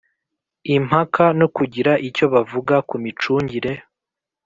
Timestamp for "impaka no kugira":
0.75-1.91